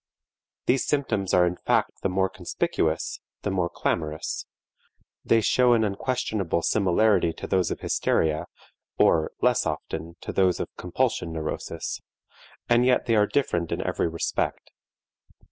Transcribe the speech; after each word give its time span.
These 0.65 0.87
symptoms 0.87 1.31
are 1.31 1.45
in 1.45 1.57
fact 1.57 2.01
the 2.01 2.09
more 2.09 2.27
conspicuous, 2.27 3.19
the 3.43 3.51
more 3.51 3.69
clamorous; 3.69 4.47
they 5.23 5.41
show 5.41 5.73
an 5.73 5.83
unquestionable 5.83 6.63
similarity 6.63 7.33
to 7.33 7.45
those 7.45 7.69
of 7.69 7.81
hysteria, 7.81 8.47
or 8.97 9.31
less 9.43 9.67
often 9.67 10.15
to 10.21 10.33
those 10.33 10.59
of 10.59 10.75
compulsion 10.75 11.31
neurosis, 11.31 12.01
and 12.67 12.83
yet 12.83 13.05
they 13.05 13.15
are 13.15 13.27
different 13.27 13.71
in 13.71 13.79
every 13.85 14.07
respect. 14.07 14.71